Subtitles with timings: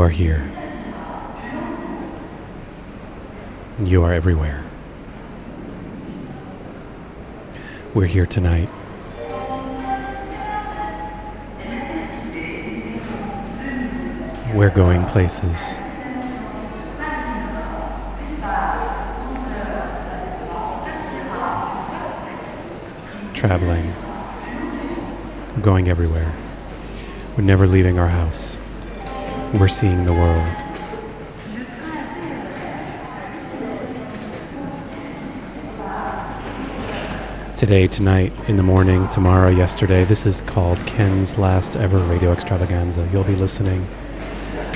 [0.00, 0.50] You are here.
[3.84, 4.64] You are everywhere.
[7.92, 8.70] We're here tonight.
[14.54, 15.76] We're going places.
[23.34, 23.92] Traveling.
[25.60, 26.32] Going everywhere.
[27.36, 28.59] We're never leaving our house.
[29.52, 30.46] We're seeing the world.
[37.56, 40.04] Today, tonight, in the morning, tomorrow, yesterday.
[40.04, 43.08] This is called Ken's last ever radio extravaganza.
[43.12, 43.88] You'll be listening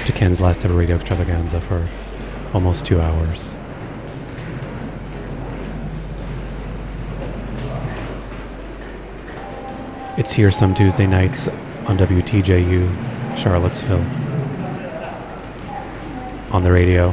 [0.07, 1.89] to Ken's last ever radio extravaganza for
[2.53, 3.57] almost two hours.
[10.19, 11.47] It's here some Tuesday nights
[11.87, 14.34] on WTJU, Charlottesville.
[16.55, 17.11] On the radio,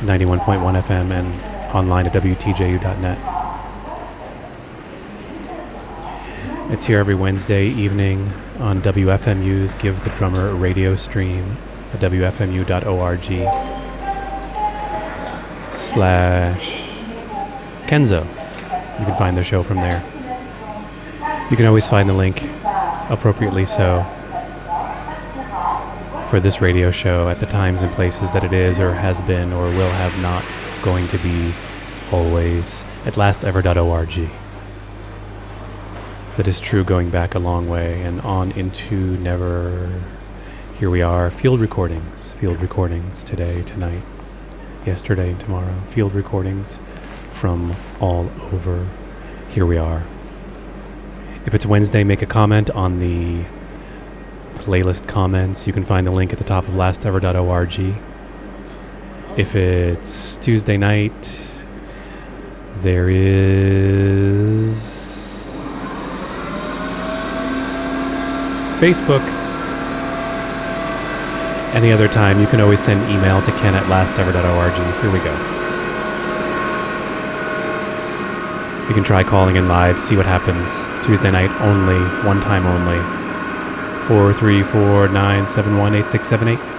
[0.00, 3.16] 91.1 FM, and online at WTJU.net.
[6.72, 11.56] It's here every Wednesday evening on WFMU's Give the Drummer a Radio stream
[11.92, 13.22] at WFMU.org
[15.72, 16.88] slash
[17.86, 18.24] Kenzo.
[18.98, 20.02] You can find the show from there.
[21.52, 22.42] You can always find the link,
[23.10, 24.04] appropriately so,
[26.34, 29.52] for this radio show at the times and places that it is or has been
[29.52, 30.44] or will have not
[30.82, 31.52] going to be
[32.10, 34.28] always at lastever.org.
[36.36, 40.02] That is true going back a long way and on into never.
[40.76, 44.02] Here we are, field recordings, field recordings today, tonight,
[44.84, 45.82] yesterday, and tomorrow.
[45.90, 46.80] Field recordings
[47.30, 48.88] from all over.
[49.50, 50.02] Here we are
[51.46, 53.44] If it's Wednesday, make a comment on the
[54.54, 55.66] playlist comments.
[55.66, 57.96] You can find the link at the top of lastever.org.
[59.36, 61.42] If it's Tuesday night,
[62.82, 64.74] there is
[68.80, 69.22] Facebook.
[71.74, 74.74] Any other time, you can always send email to ken at lastever.org.
[75.02, 75.34] Here we go.
[78.88, 80.90] You can try calling in live, see what happens.
[81.04, 83.23] Tuesday night only, one time only.
[84.08, 86.73] 434 971 8678.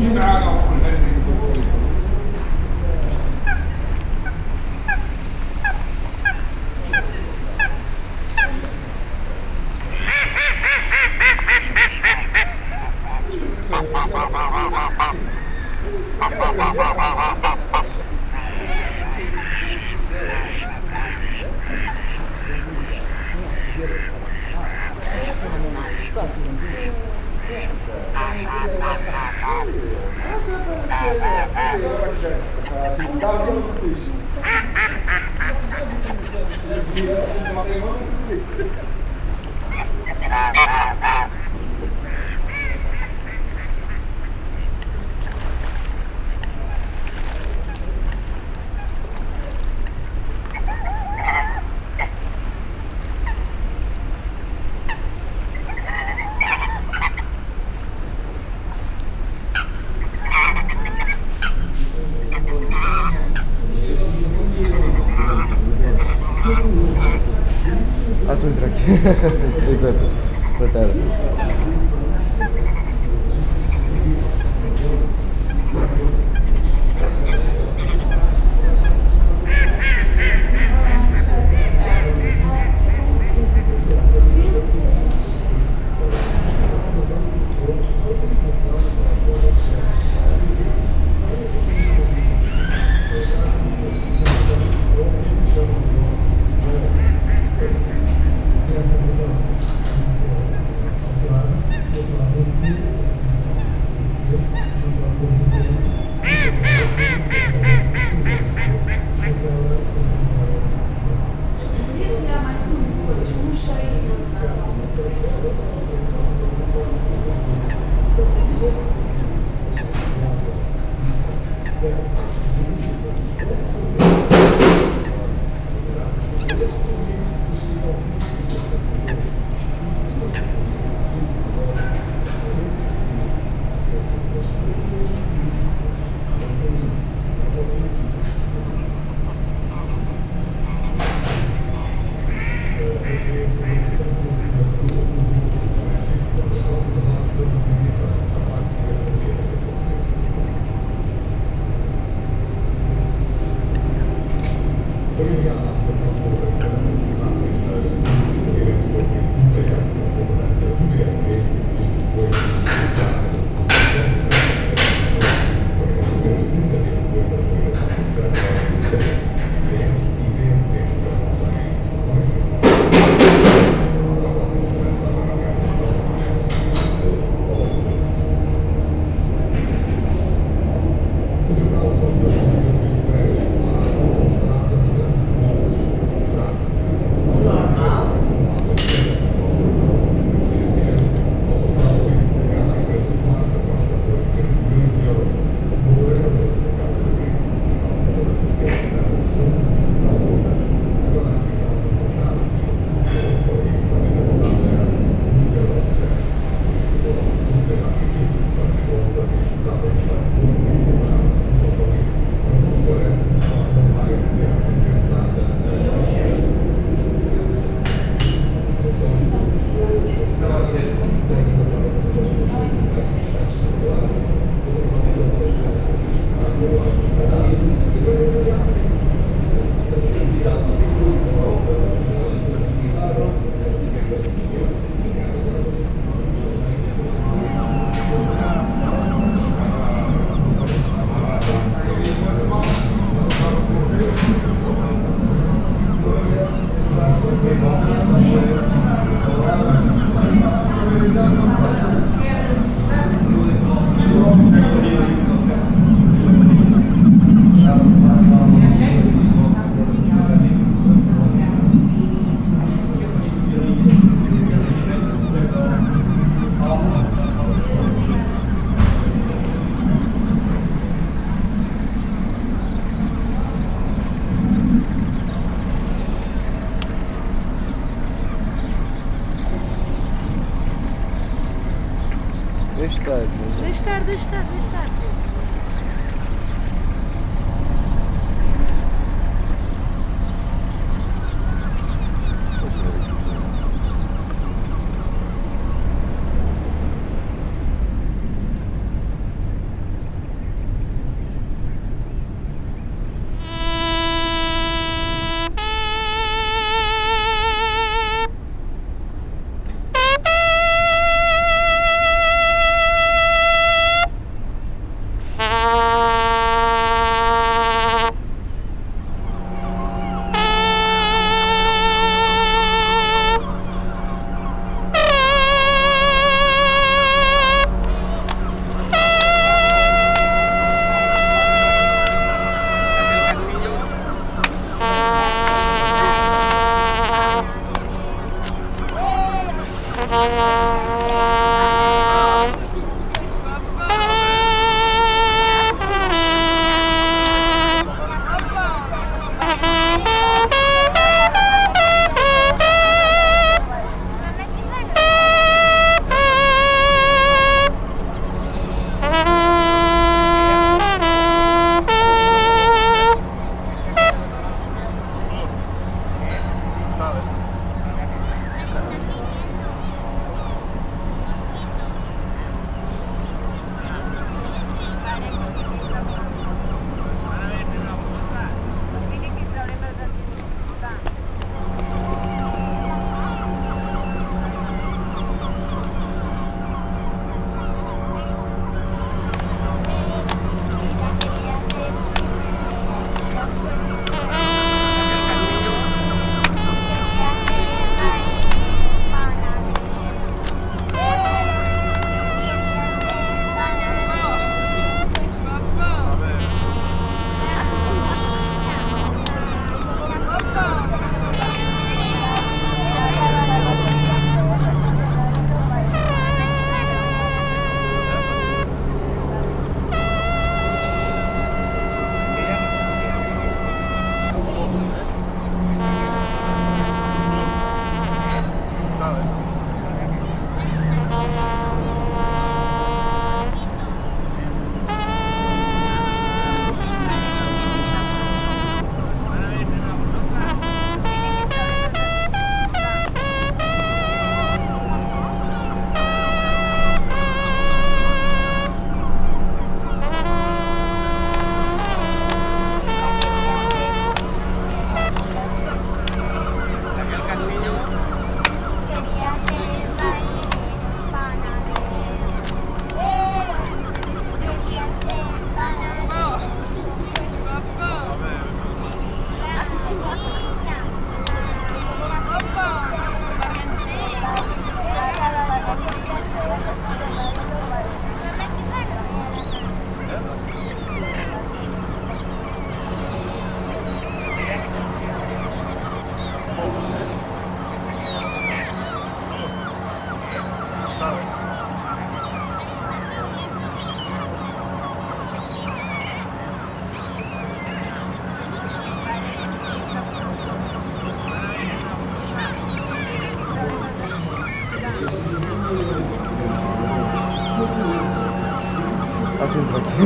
[0.00, 0.86] جمعة أو كل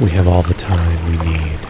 [0.00, 1.69] We have all the time we need.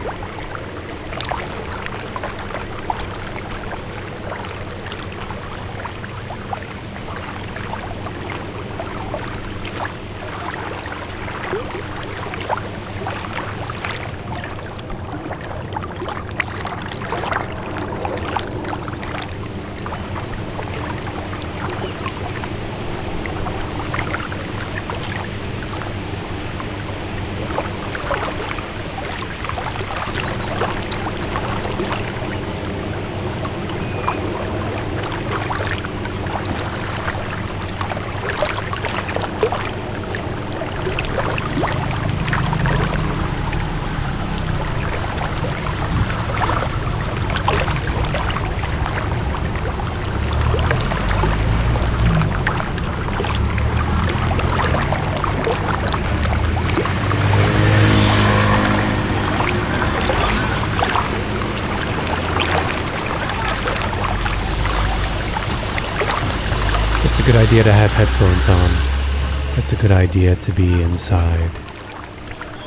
[67.51, 69.59] Idea to have headphones on.
[69.59, 71.51] It's a good idea to be inside.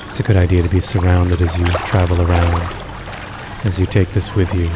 [0.05, 2.61] It's a good idea to be surrounded as you travel around,
[3.65, 4.69] as you take this with you,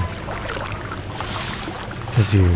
[2.19, 2.49] as you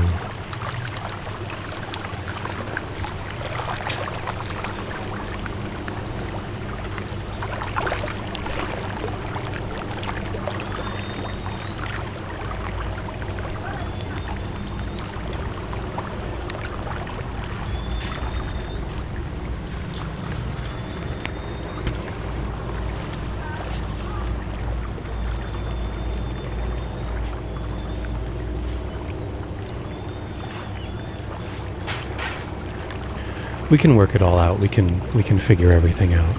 [33.72, 34.58] we can work it all out.
[34.58, 36.36] We can we can figure everything out.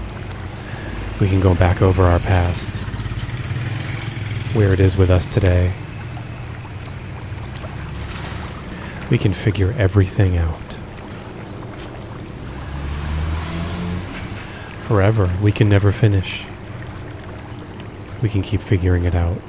[1.20, 2.70] We can go back over our past,
[4.56, 5.74] where it is with us today.
[9.10, 10.60] We can figure everything out.
[14.84, 16.46] Forever, we can never finish.
[18.22, 19.42] We can keep figuring it out.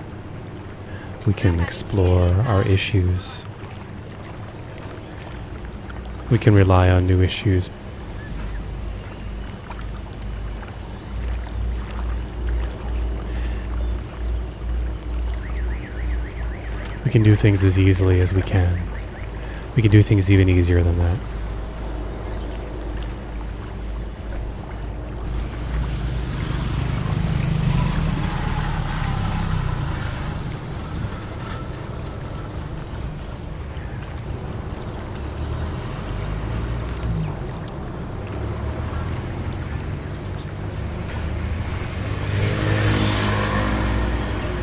[1.27, 3.45] We can explore our issues.
[6.31, 7.69] We can rely on new issues.
[17.15, 18.77] Can do things as easily as we can.
[19.77, 21.17] We can do things even easier than that.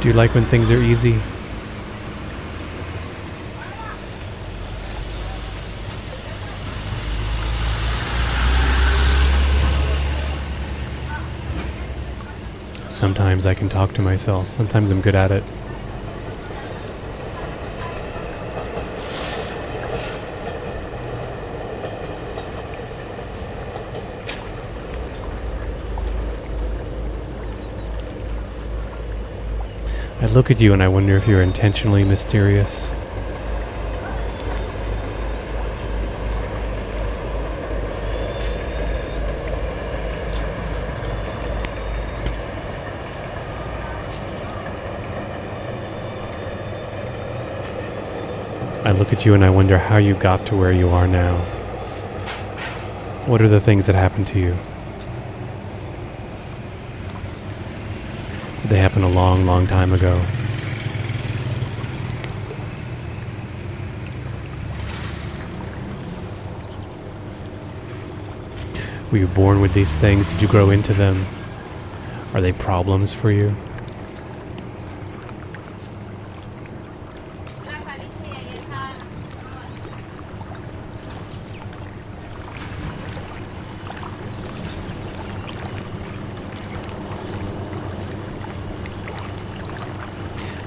[0.02, 1.18] Do you like when things are easy?
[13.02, 14.52] Sometimes I can talk to myself.
[14.52, 15.43] Sometimes I'm good at it.
[30.20, 32.93] I look at you and I wonder if you're intentionally mysterious.
[49.02, 51.39] Look at you and I wonder how you got to where you are now.
[53.26, 54.56] What are the things that happened to you?
[58.70, 60.24] They happened a long, long time ago.
[69.12, 70.32] Were you born with these things?
[70.32, 71.26] Did you grow into them?
[72.36, 73.56] Are they problems for you?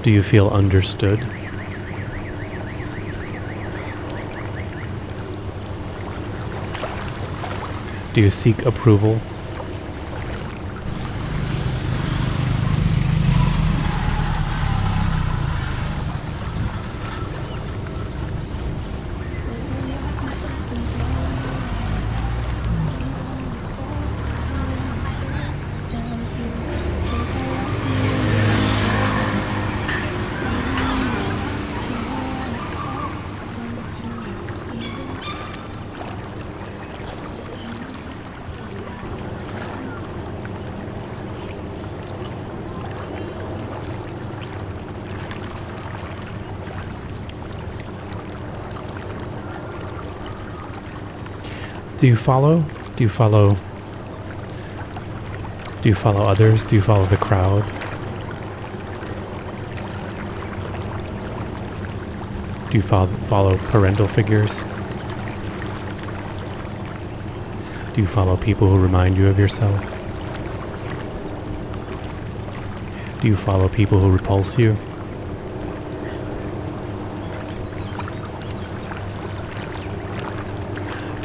[0.05, 1.19] Do you feel understood?
[8.13, 9.19] Do you seek approval?
[51.97, 52.65] Do you follow?
[52.97, 53.55] Do you follow?
[55.81, 56.65] Do you follow others?
[56.65, 57.63] Do you follow the crowd?
[62.69, 64.61] Do you follow, parental figures?
[67.93, 69.79] Do you follow people who remind you of yourself?
[73.21, 74.75] Do you follow people who repulse you?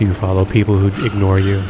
[0.01, 1.61] Do you follow people who ignore you?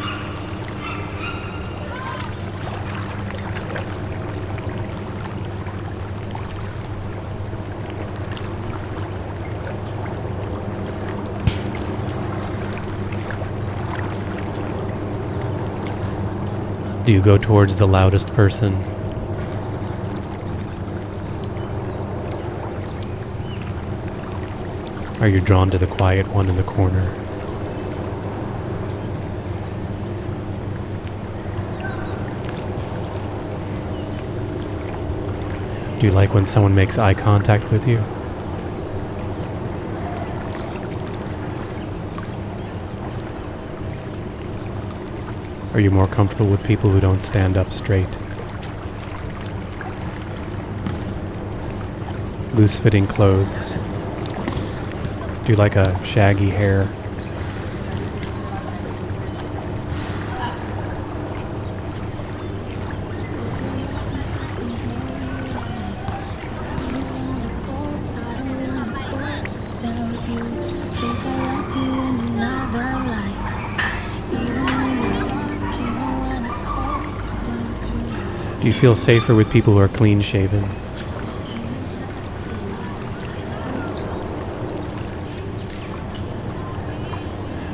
[17.05, 18.75] Do you go towards the loudest person?
[25.19, 27.13] Are you drawn to the quiet one in the corner?
[36.01, 37.99] Do you like when someone makes eye contact with you?
[45.75, 48.09] Are you more comfortable with people who don't stand up straight?
[52.55, 53.75] Loose fitting clothes.
[55.45, 56.89] Do you like a shaggy hair?
[78.81, 80.67] Feel safer with people who are clean shaven?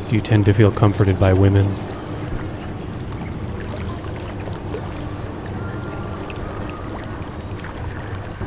[0.09, 1.73] Do you tend to feel comforted by women?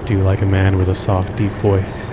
[0.04, 2.10] Do you like a man with a soft, deep voice?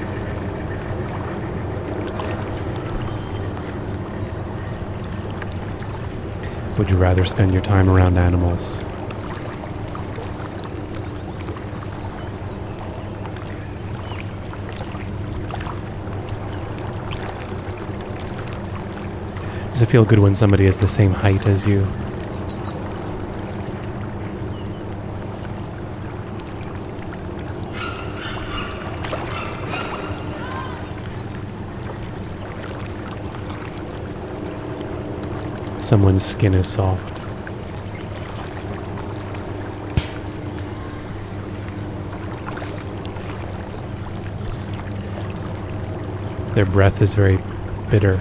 [6.78, 8.87] Would you rather spend your time around animals?
[19.78, 21.86] Does it feel good when somebody is the same height as you?
[35.80, 37.14] Someone's skin is soft.
[46.56, 47.38] Their breath is very
[47.92, 48.20] bitter.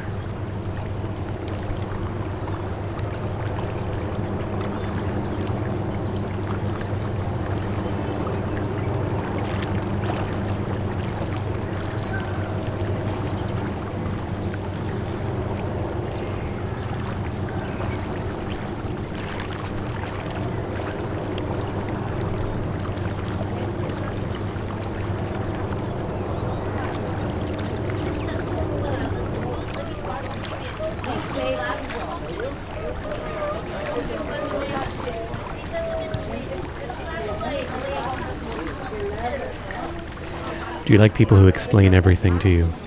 [40.97, 42.86] You like people who explain everything to you?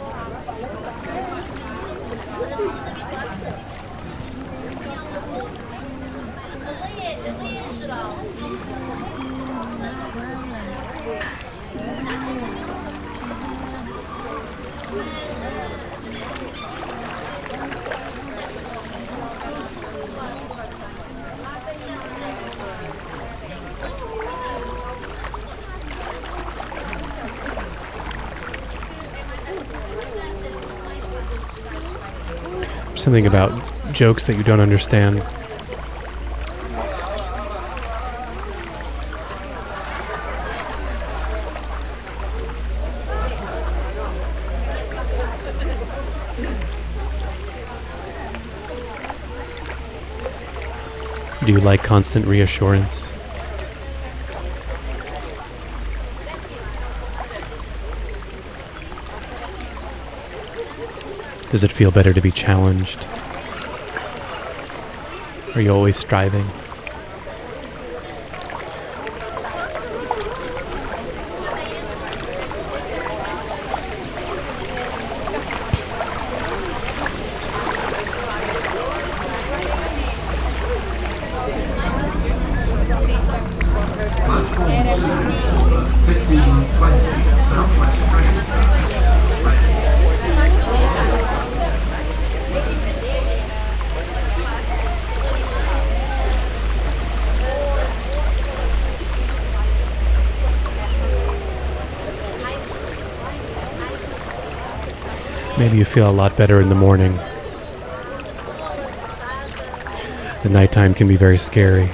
[33.10, 35.24] Something about jokes that you don't understand.
[51.43, 53.12] Do you like constant reassurance?
[61.50, 63.06] Does it feel better to be challenged?
[65.56, 66.45] Are you always striving?
[105.89, 107.15] Feel a lot better in the morning.
[110.43, 111.89] The nighttime can be very scary.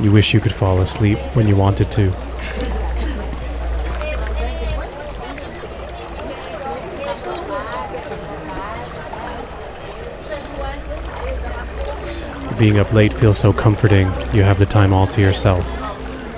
[0.00, 2.10] You wish you could fall asleep when you wanted to.
[12.58, 14.06] Being up late feels so comforting.
[14.32, 15.64] You have the time all to yourself.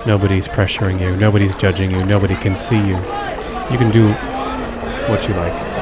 [0.04, 3.39] Nobody's pressuring you, nobody's judging you, nobody can see you.
[3.70, 4.08] You can do
[5.08, 5.79] what you like.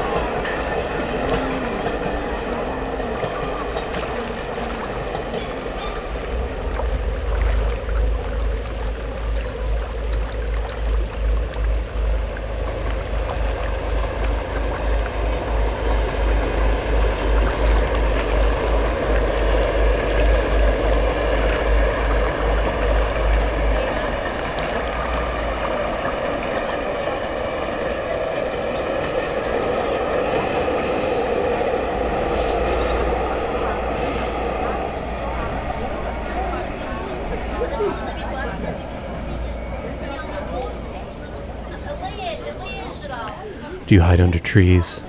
[43.89, 45.01] Do you hide under trees?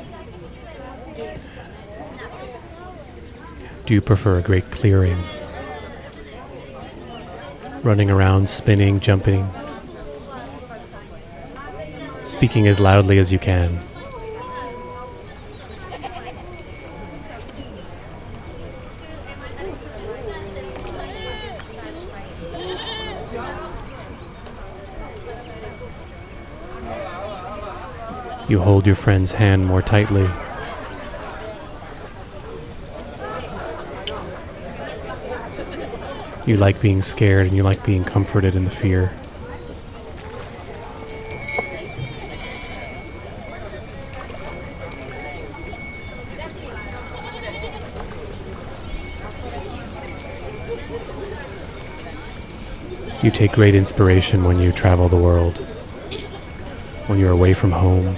[3.85, 5.23] Do you prefer a great clearing?
[7.83, 9.51] Running around, spinning, jumping,
[12.25, 13.79] speaking as loudly as you can.
[28.51, 30.29] You hold your friend's hand more tightly.
[36.47, 39.13] You like being scared and you like being comforted in the fear.
[53.23, 55.59] You take great inspiration when you travel the world,
[57.07, 58.17] when you're away from home,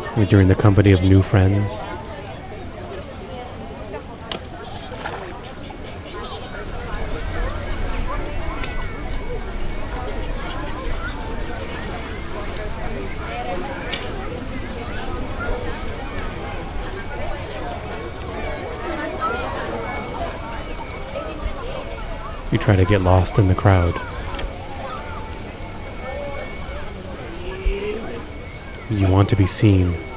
[0.00, 1.80] when you're in the company of new friends.
[22.50, 23.94] You try to get lost in the crowd.
[28.90, 30.07] You want to be seen.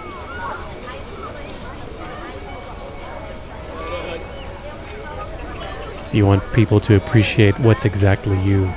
[6.14, 8.70] You want people to appreciate what's exactly you.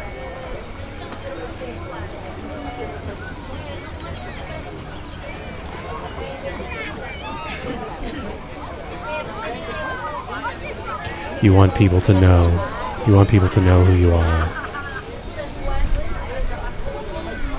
[11.43, 12.49] You want people to know.
[13.07, 14.51] You want people to know who you are.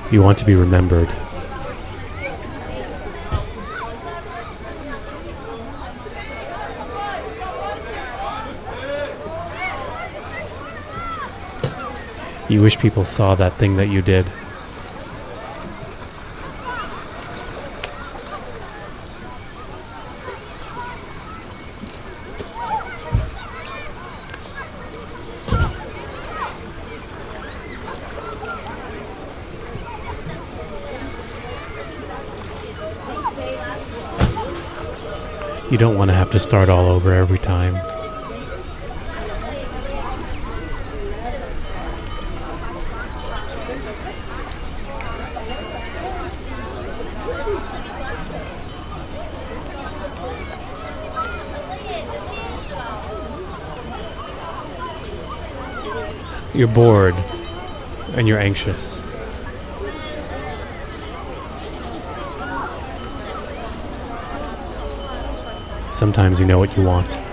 [0.09, 1.09] You want to be remembered.
[12.55, 14.25] You wish people saw that thing that you did.
[35.69, 37.94] You don't want to have to start all over every time.
[56.55, 57.13] You're bored
[58.15, 59.01] and you're anxious.
[65.91, 67.24] Sometimes you know what you want.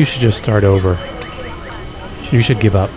[0.00, 0.96] You should just start over.
[2.34, 2.88] You should give up.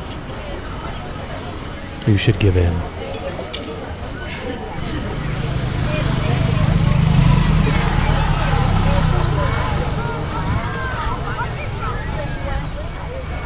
[2.07, 2.71] You should give in.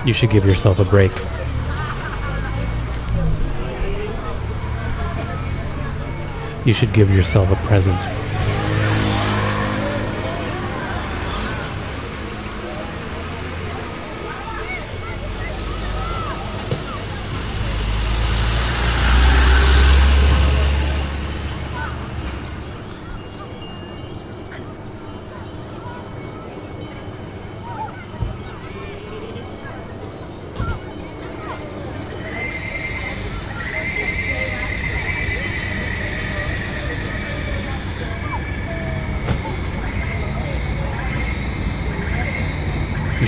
[0.05, 1.11] You should give yourself a break.
[6.63, 8.26] You should give yourself a present.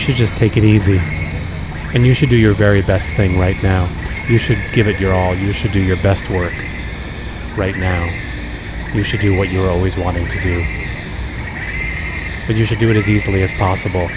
[0.09, 0.99] Should just take it easy.
[1.93, 3.87] And you should do your very best thing right now.
[4.27, 5.35] You should give it your all.
[5.35, 6.53] You should do your best work
[7.55, 8.09] right now.
[8.91, 10.65] You should do what you were always wanting to do.
[12.47, 14.09] But you should do it as easily as possible.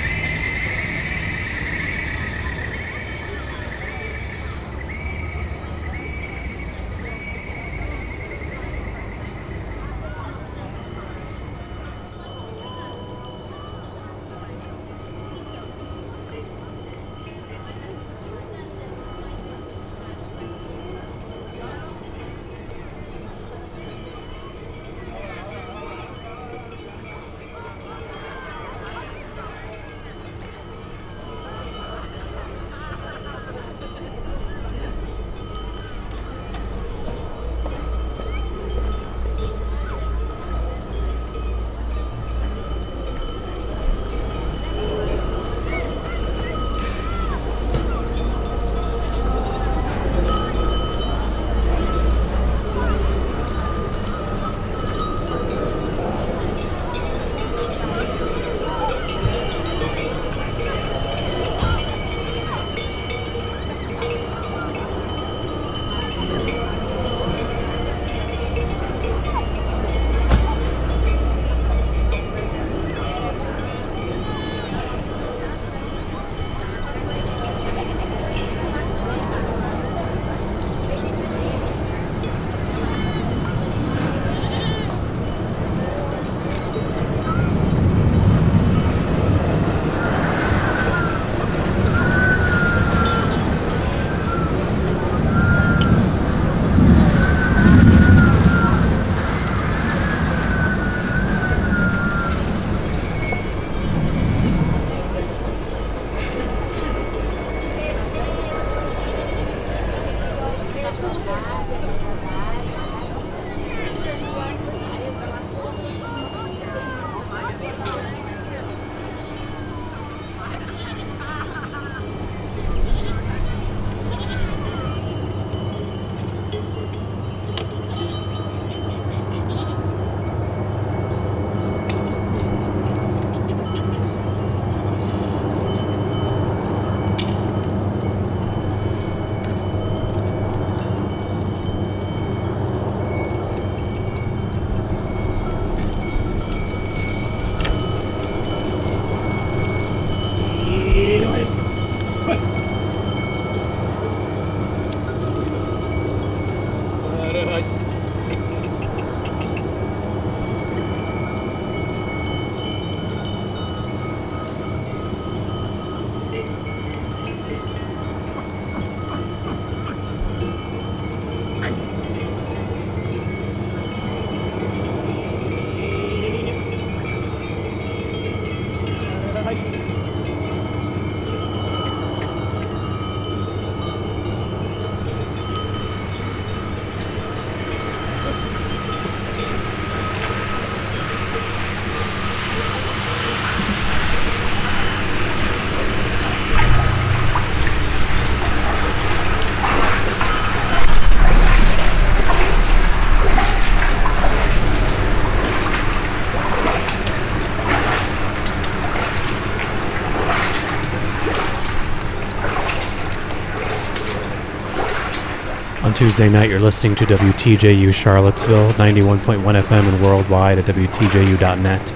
[216.03, 221.93] Tuesday night, you're listening to WTJU Charlottesville, 91.1 FM and worldwide at WTJU.net.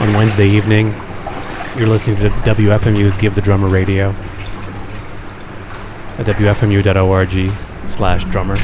[0.00, 0.94] On Wednesday evening,
[1.76, 4.08] you're listening to WFMU's Give the Drummer Radio
[6.16, 7.52] at WFMU.org
[7.86, 8.56] slash drummer.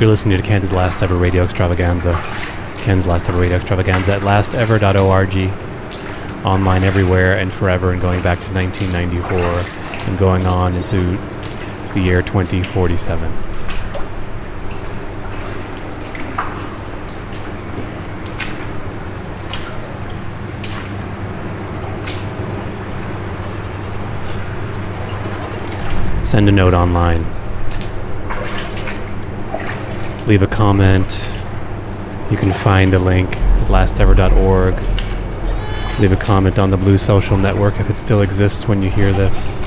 [0.00, 2.51] You're listening to Ken's last ever radio extravaganza.
[2.82, 6.44] Ken's last ever radio extravaganza at lastever.org.
[6.44, 11.00] Online everywhere and forever and going back to 1994 and going on into
[11.94, 13.32] the year 2047.
[26.24, 27.24] Send a note online
[30.26, 31.31] leave a comment.
[32.32, 34.74] You can find a link at lastever.org.
[36.00, 39.12] Leave a comment on the Blue Social Network if it still exists when you hear
[39.12, 39.60] this.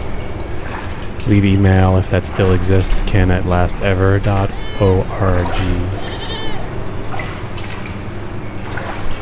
[1.27, 4.21] Leave email if that still exists, ken at lastever.org.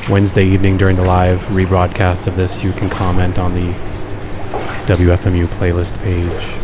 [0.10, 3.74] Wednesday evening during the live rebroadcast of this, you can comment on the
[4.88, 6.63] WFMU playlist page.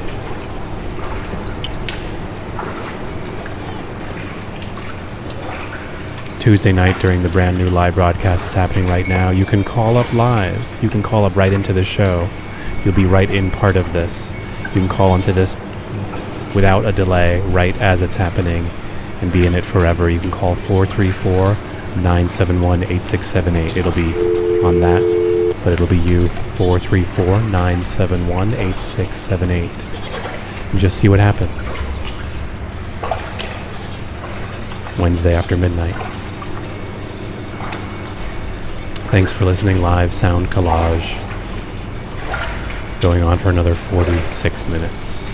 [6.50, 9.30] Tuesday night during the brand new live broadcast that's happening right now.
[9.30, 10.82] You can call up live.
[10.82, 12.28] You can call up right into the show.
[12.84, 14.32] You'll be right in part of this.
[14.74, 15.54] You can call into this
[16.56, 18.66] without a delay right as it's happening
[19.22, 20.10] and be in it forever.
[20.10, 21.54] You can call 434
[22.02, 23.78] 971 8678.
[23.78, 24.12] It'll be
[24.66, 29.70] on that, but it'll be you 434 971 8678.
[30.72, 31.78] And just see what happens.
[34.98, 36.09] Wednesday after midnight.
[39.10, 41.18] Thanks for listening live sound collage.
[43.02, 45.29] Going on for another 46 minutes.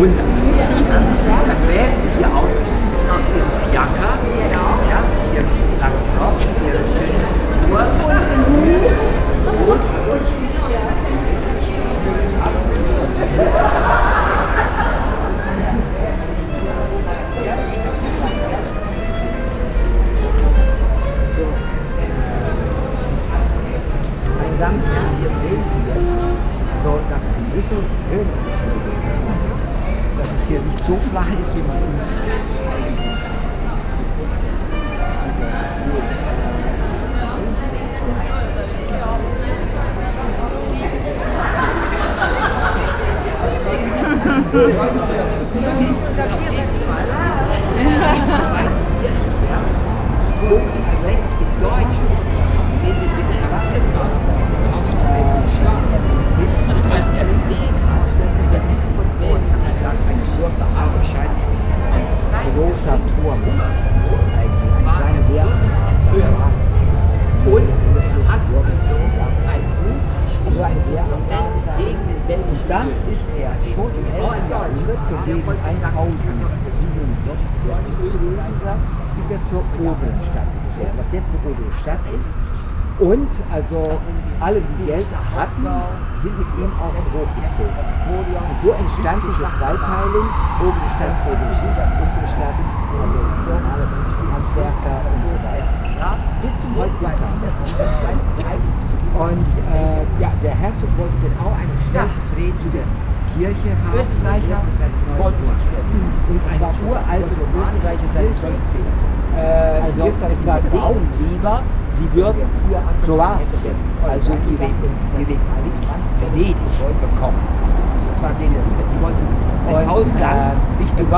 [0.00, 0.29] 温暖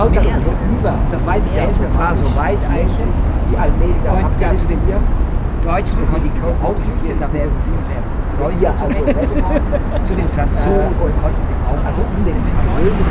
[0.02, 3.06] Bauta, also über, das ich jetzt, das war so weit eigentlich,
[3.50, 4.98] die allmählich abgelisten wird.
[5.62, 8.02] Deutschen, die die Hauptkirche, da werden sie sehr
[8.34, 9.46] Preußen also selbst
[10.08, 11.06] zu den Franzosen,
[11.86, 13.04] also um den Vermögen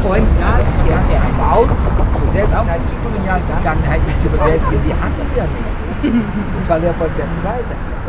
[0.00, 0.26] und
[0.84, 1.70] der, der baut
[2.18, 5.80] zur selben Zeit die koloniale Vergangenheit nicht zu bewältigen, die hatten wir nicht.
[6.58, 7.24] Das war Leopold II.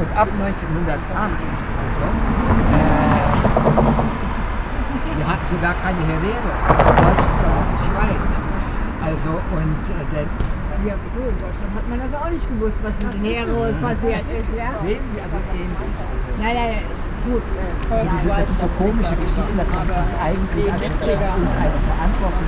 [0.02, 1.00] Und ab 1908,
[1.88, 2.04] also,
[2.72, 4.21] äh,
[5.52, 8.22] sogar keine Hereros, Deutsch ist das Schwein.
[9.04, 10.26] Also, und äh, der,
[10.88, 14.26] Ja, so in Deutschland hat man das auch nicht gewusst, was mit den Heroes passiert
[14.32, 14.72] ist, ja?
[14.80, 15.70] sehen Sie also den,
[16.40, 16.76] Nein, nein,
[17.28, 17.44] gut.
[17.44, 22.48] äh, diese, das sind so komische Geschichten, dass man sich eigentlich als uns eine Verantwortung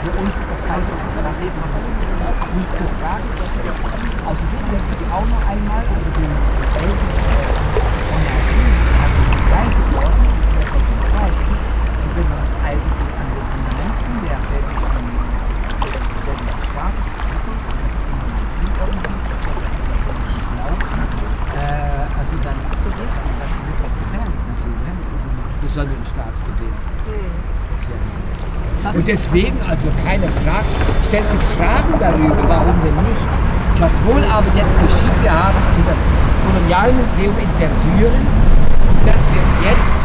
[0.00, 0.82] Für uns ist das keine
[1.20, 2.10] aber das ist
[2.56, 3.28] nicht zur Frage.
[4.26, 6.30] Außerdem ich auch noch einmal, also den
[6.60, 7.80] das belgische
[8.10, 8.70] Monarchie
[9.00, 10.66] hat sich das klein geworden, der
[11.10, 15.06] zweiten, und wenn man eigentlich an den Fundamenten der belgischen
[16.20, 17.08] des Staates
[17.44, 20.90] guckt, das ist die Monarchie irgendwie, das was eigentlich glaubt,
[21.54, 25.08] äh, also dann abgelöst, dann wird das gefährlich natürlich, ne, mit
[25.70, 26.74] besonderen Staatsgebilde.
[27.70, 30.66] Das wäre- und deswegen, also keine Frage,
[31.06, 33.30] stellt sich Fragen darüber, warum denn nicht.
[33.78, 35.54] Was wohl aber jetzt geschieht, wir haben
[35.86, 36.00] das
[36.42, 38.26] Kolonialmuseum in Tervuren,
[39.06, 39.99] das wir jetzt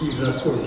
[0.00, 0.57] Maybe the soil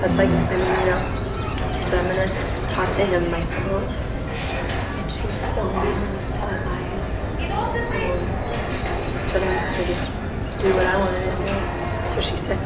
[0.00, 1.20] that's like I mean, you know
[1.80, 3.64] I said, I'm gonna talk to him myself.
[3.64, 5.96] And she was so mean.
[6.36, 6.60] I,
[7.56, 7.80] um,
[9.26, 10.10] said I was gonna just
[10.60, 12.06] do what I wanted to do.
[12.06, 12.58] So she said,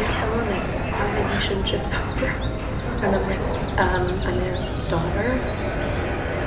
[0.00, 2.26] you tell him that our relationship's over.
[3.04, 4.56] And I'm like, um, I'm your
[4.88, 5.28] daughter.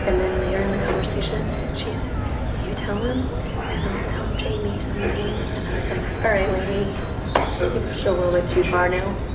[0.09, 1.39] And then later in the conversation,
[1.75, 2.23] she says,
[2.67, 5.51] you tell him, and I'll tell Jamie some things.
[5.51, 6.89] And I was like, all right, lady.
[7.61, 9.26] You pushed a little bit too far now.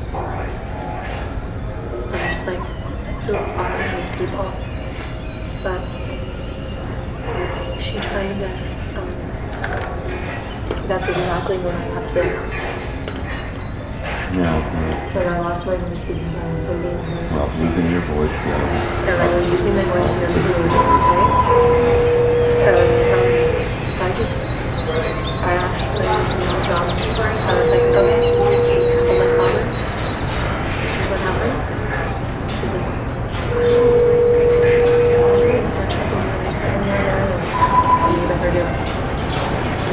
[2.43, 2.67] Just like,
[3.23, 4.51] who are these people?
[5.63, 5.81] But
[7.79, 8.51] she tried to,
[8.99, 9.11] um,
[10.89, 12.33] that's exactly what I got sick.
[14.35, 14.59] No, no.
[15.15, 17.31] When I lost my voice because I wasn't being heard.
[17.31, 19.07] Well, losing your voice, yeah.
[19.07, 20.83] And I was using my voice in a good way.
[22.67, 22.79] And
[23.15, 26.91] um, I just, I actually was no drama.
[26.91, 28.82] I was like, okay,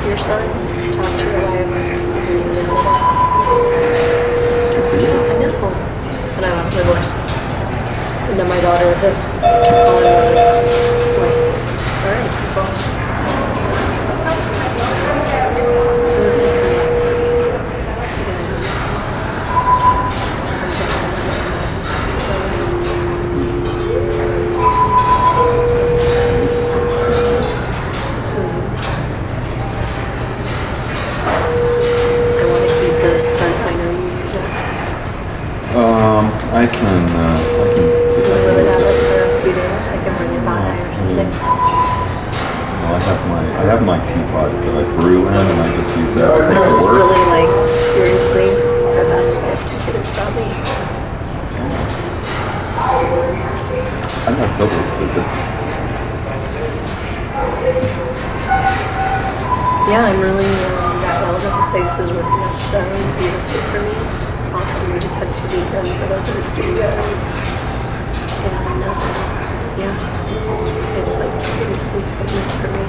[0.10, 0.42] your son,
[0.94, 1.70] talk to your wife.
[5.30, 5.70] I know.
[6.36, 7.12] And I lost my voice.
[8.30, 9.30] And then my daughter was
[36.60, 36.84] I can,
[37.16, 37.88] uh, I can.
[38.20, 39.88] Live it out for a few days?
[39.88, 41.32] I can bring it by or something.
[41.32, 45.96] Well, I have my, I have my teapot that I brew in, and I just
[45.96, 47.00] use that This is work.
[47.00, 47.48] really like
[47.88, 50.52] seriously the best gift you could have got me.
[54.28, 55.26] I'm not totally stupid.
[59.88, 62.84] Yeah, I'm really um, that all different places working out so
[63.16, 64.29] beautifully for me.
[64.70, 64.94] Awesome.
[64.94, 67.24] We just had two weekends at Open Studios,
[68.46, 68.94] and uh,
[69.80, 70.46] yeah, it's
[71.00, 72.86] it's like seriously pregnant for me.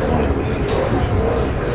[0.00, 1.65] Sonia was institutionalized.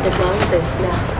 [0.00, 1.17] As long as they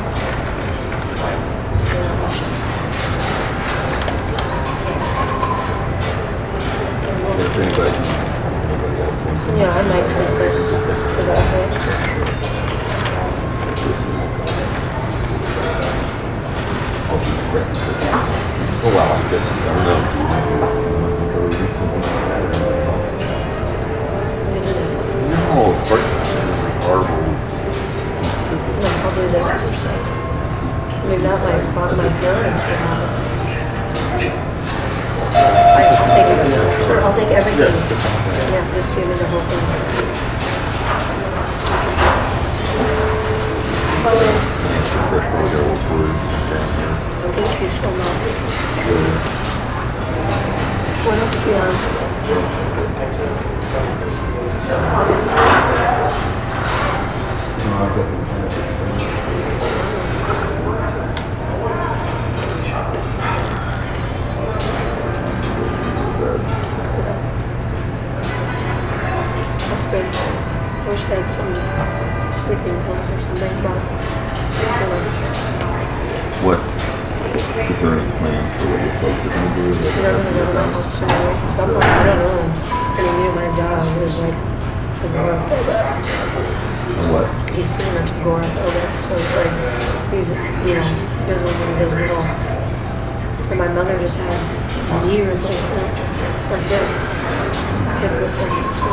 [98.69, 98.85] She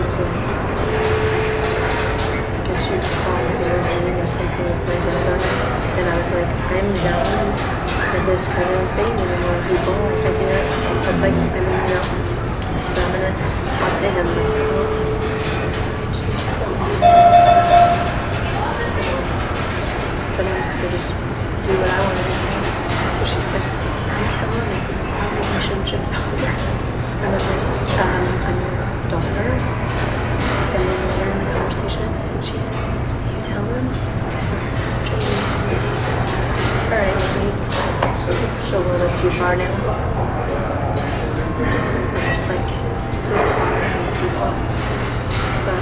[0.00, 0.84] was like uh,
[2.44, 5.36] I guess she was calling it intervening with something with my brother.
[6.00, 7.52] And I was like, I'm done
[8.16, 9.92] with this kind of thing and anymore, people.
[10.00, 10.64] Like I can't
[11.12, 12.00] it's like I'm you
[12.72, 13.36] I so I'm gonna
[13.76, 14.88] talk to him myself.
[16.16, 16.64] She's so
[20.40, 21.12] I was gonna just
[21.68, 22.40] do what I want to do.
[23.12, 24.80] So she said, you telling me
[25.20, 26.48] how relationships over?
[26.48, 27.60] And I'm like,
[28.00, 28.72] um, I'm your
[29.12, 29.52] daughter.
[30.72, 32.08] And then later in the conversation,
[32.40, 34.13] she says, You tell him
[36.90, 37.52] Alright, maybe
[38.62, 39.72] she'll go a little too far now.
[42.14, 42.64] I'm just like,
[43.98, 44.50] these people?
[45.64, 45.80] But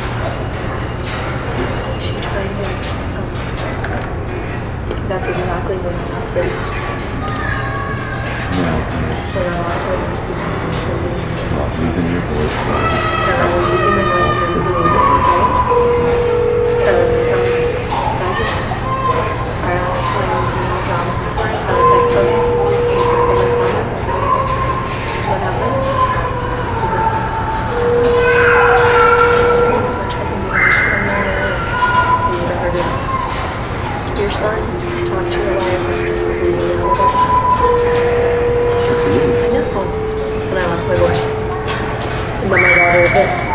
[2.00, 2.66] she tried to,
[3.18, 3.28] um,
[5.08, 5.94] that's exactly what
[9.62, 11.12] lost my voice because I was in the
[11.56, 12.52] not using your voice.
[12.52, 15.42] and I was using my voice and I'm doing it, okay?
[16.88, 17.48] And, um,
[18.22, 18.71] I just,
[19.04, 19.92] I
[42.44, 42.58] oh my
[43.14, 43.51] this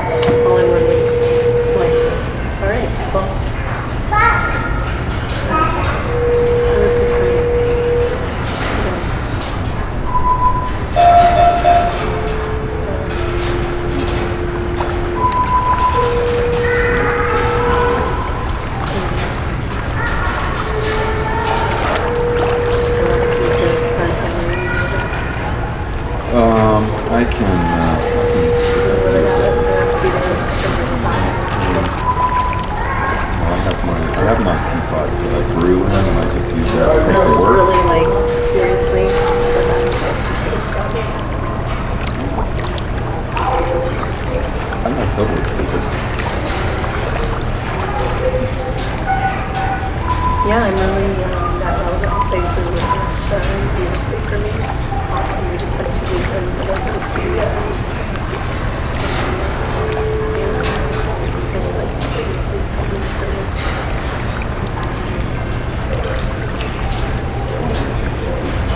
[36.77, 37.57] work.
[37.57, 39.93] really like seriously the best.
[44.85, 45.81] I'm not totally stupid.
[50.47, 53.35] Yeah, I'm really um, that relevant places with it so
[53.75, 54.47] beautifully for me.
[54.47, 55.51] It's awesome.
[55.51, 57.77] We just had two weekends like the studios.
[60.93, 61.09] It's,
[61.57, 63.96] it's like seriously for me.
[68.27, 68.66] As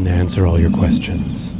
[0.00, 1.52] Didn't answer all your questions.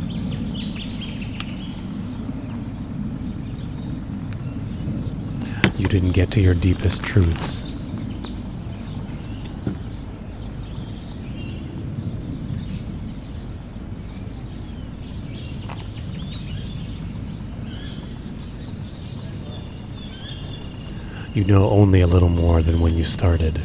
[5.79, 7.67] You didn't get to your deepest truths.
[21.35, 23.61] You know only a little more than when you started.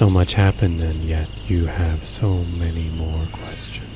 [0.00, 3.86] So much happened, and yet you have so many more questions.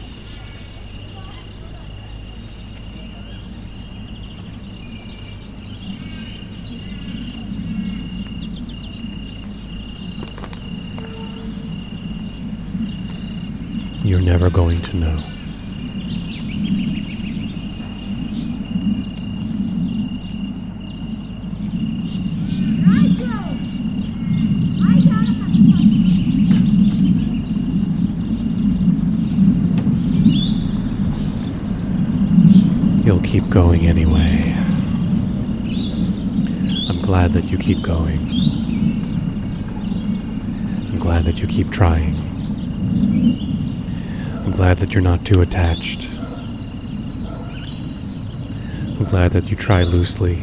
[14.04, 15.22] You're never going to know.
[33.04, 34.54] You'll keep going anyway.
[36.88, 38.20] I'm glad that you keep going.
[40.92, 42.14] I'm glad that you keep trying.
[44.44, 46.08] I'm glad that you're not too attached.
[48.96, 50.40] I'm glad that you try loosely.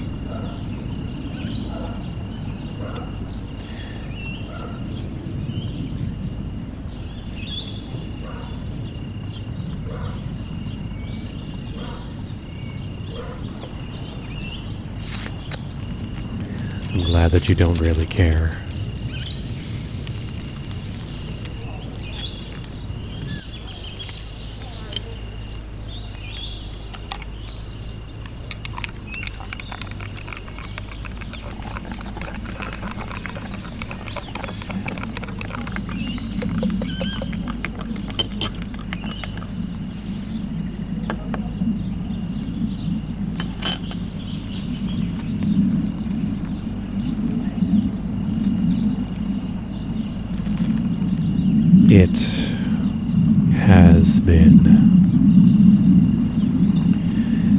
[16.93, 18.57] I'm glad that you don't really care.
[51.93, 52.19] It
[53.51, 54.61] has been.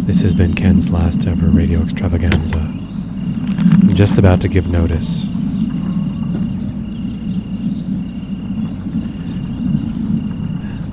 [0.05, 2.59] This has been Ken's last ever radio extravaganza.
[2.59, 5.27] I'm just about to give notice.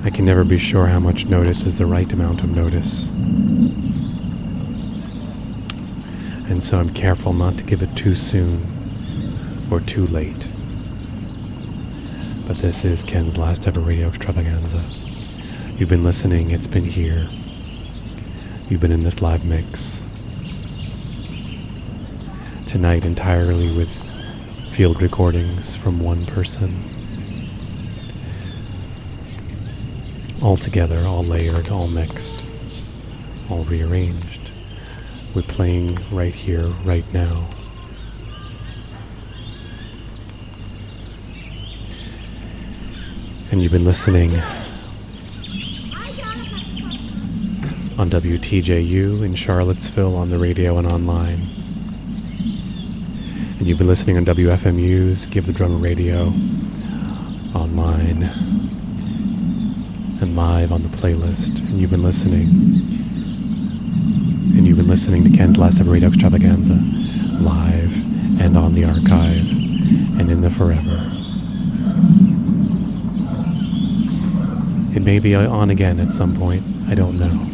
[0.04, 3.08] I can never be sure how much notice is the right amount of notice.
[6.48, 8.64] And so I'm careful not to give it too soon
[9.72, 10.46] or too late.
[12.46, 14.84] But this is Ken's last ever radio extravaganza.
[15.76, 17.28] You've been listening, it's been here.
[18.70, 20.04] You've been in this live mix.
[22.68, 23.90] Tonight, entirely with
[24.70, 26.84] field recordings from one person.
[30.40, 32.44] All together, all layered, all mixed,
[33.50, 34.52] all rearranged.
[35.34, 37.48] We're playing right here, right now.
[43.50, 44.40] And you've been listening
[48.00, 51.42] on WTJU in Charlottesville on the radio and online.
[53.58, 56.28] And you've been listening on WFMU's Give the Drummer Radio
[57.54, 58.22] online
[60.22, 61.58] and live on the playlist.
[61.58, 62.46] And you've been listening.
[64.56, 66.80] And you've been listening to Ken's Last Ever Radio Extravaganza
[67.42, 67.94] live
[68.40, 69.46] and on the archive
[70.18, 71.06] and in the forever.
[74.96, 76.62] It may be on again at some point.
[76.88, 77.49] I don't know.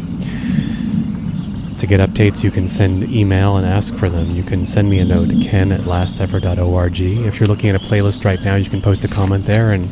[1.78, 4.30] To get updates, you can send email and ask for them.
[4.30, 7.00] You can send me a note, ken at lastever.org.
[7.00, 9.90] If you're looking at a playlist right now, you can post a comment there and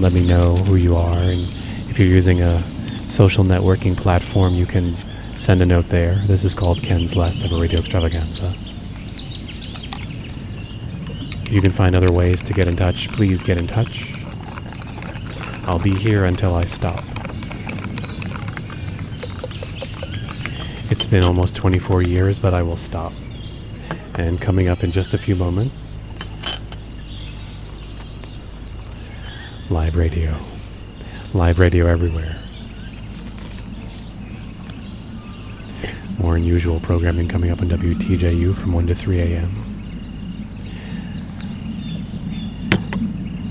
[0.00, 1.16] let me know who you are.
[1.16, 1.46] And
[1.90, 2.62] if you're using a
[3.08, 4.94] social networking platform, you can
[5.34, 6.14] send a note there.
[6.26, 8.54] This is called Ken's Last Ever Radio Extravaganza.
[11.44, 14.14] If you can find other ways to get in touch, please get in touch.
[15.64, 17.15] I'll be here until I stop.
[20.96, 23.12] It's been almost 24 years, but I will stop.
[24.18, 25.94] And coming up in just a few moments,
[29.68, 30.34] live radio.
[31.34, 32.38] Live radio everywhere.
[36.18, 39.50] More unusual programming coming up on WTJU from 1 to 3 a.m.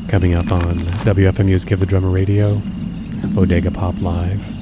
[0.08, 2.60] Coming up on WFMU's Give the Drummer Radio,
[3.36, 4.55] Bodega Pop Live.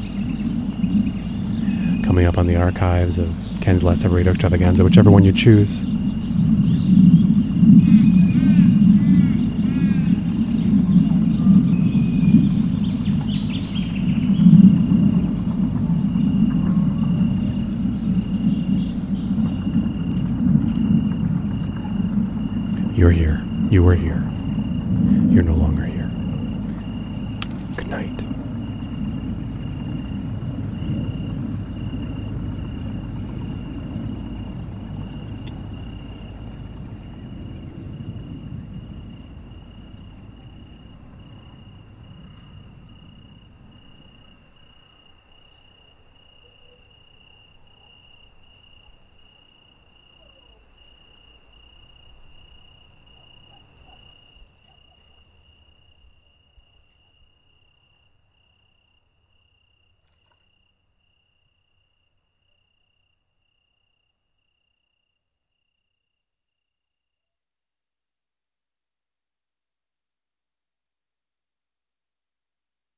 [2.14, 5.84] Coming up on the archives of Ken's Last Ever Extravaganza, whichever one you choose.
[22.96, 23.44] You're here.
[23.72, 24.23] You were here.